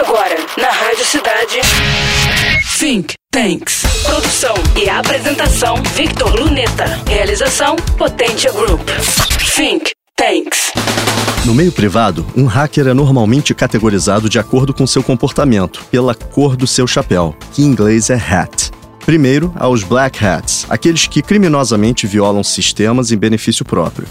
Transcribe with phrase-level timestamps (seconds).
[0.00, 1.60] Agora, na Rádio Cidade.
[2.78, 3.82] Think Tanks.
[4.02, 6.86] Produção e apresentação: Victor Luneta.
[7.06, 8.80] Realização: Potência Group.
[9.54, 10.72] Think Tanks.
[11.44, 16.56] No meio privado, um hacker é normalmente categorizado de acordo com seu comportamento, pela cor
[16.56, 18.70] do seu chapéu, que em inglês é hat.
[19.04, 24.08] Primeiro, há os Black Hats, aqueles que criminosamente violam sistemas em benefício próprio.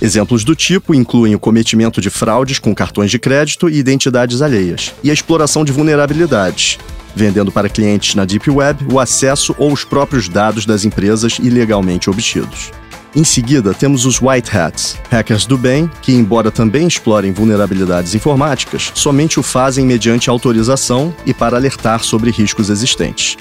[0.00, 4.94] Exemplos do tipo incluem o cometimento de fraudes com cartões de crédito e identidades alheias,
[5.02, 6.78] e a exploração de vulnerabilidades,
[7.16, 12.08] vendendo para clientes na Deep Web o acesso ou os próprios dados das empresas ilegalmente
[12.08, 12.70] obtidos.
[13.16, 18.92] Em seguida, temos os White Hats, hackers do bem, que, embora também explorem vulnerabilidades informáticas,
[18.94, 23.36] somente o fazem mediante autorização e para alertar sobre riscos existentes.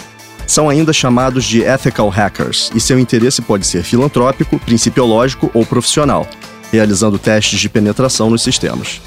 [0.48, 6.26] São ainda chamados de ethical hackers, e seu interesse pode ser filantrópico, principiológico ou profissional,
[6.72, 9.02] realizando testes de penetração nos sistemas.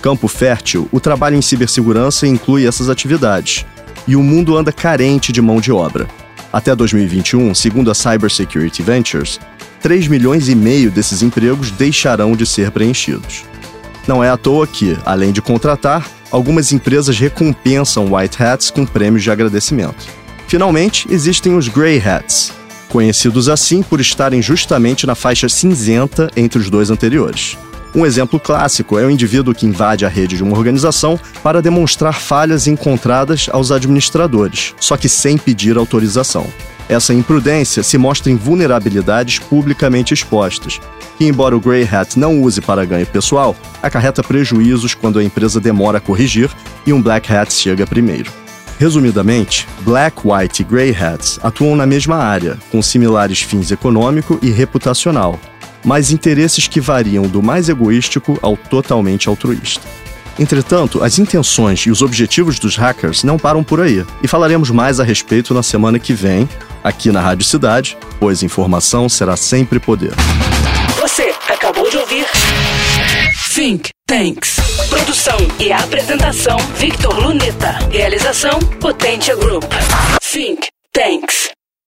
[0.00, 3.64] Campo fértil, o trabalho em cibersegurança inclui essas atividades,
[4.06, 6.06] e o mundo anda carente de mão de obra.
[6.52, 9.40] Até 2021, segundo a Cybersecurity Ventures,
[9.80, 13.44] 3 milhões e meio desses empregos deixarão de ser preenchidos.
[14.06, 19.22] Não é à toa que, além de contratar, algumas empresas recompensam white hats com prêmios
[19.22, 20.06] de agradecimento.
[20.46, 22.52] Finalmente, existem os grey hats,
[22.88, 27.56] conhecidos assim por estarem justamente na faixa cinzenta entre os dois anteriores.
[27.94, 32.20] Um exemplo clássico é o indivíduo que invade a rede de uma organização para demonstrar
[32.20, 36.46] falhas encontradas aos administradores, só que sem pedir autorização.
[36.88, 40.78] Essa imprudência se mostra em vulnerabilidades publicamente expostas,
[41.16, 45.58] que, embora o Grey Hat não use para ganho pessoal, acarreta prejuízos quando a empresa
[45.58, 46.50] demora a corrigir
[46.86, 48.30] e um Black Hat chega primeiro.
[48.78, 54.50] Resumidamente, Black, White e Grey Hats atuam na mesma área, com similares fins econômico e
[54.50, 55.40] reputacional,
[55.82, 59.82] mas interesses que variam do mais egoístico ao totalmente altruísta.
[60.38, 65.00] Entretanto, as intenções e os objetivos dos hackers não param por aí, e falaremos mais
[65.00, 66.46] a respeito na semana que vem,
[66.84, 70.12] aqui na Rádio Cidade, pois informação será sempre poder.
[71.00, 72.26] Você acabou de ouvir
[73.54, 74.56] Think Tanks.
[74.88, 77.78] Produção e apresentação: Victor Luneta.
[77.90, 79.64] Realização: Potência Group.
[80.20, 81.55] Think Tanks.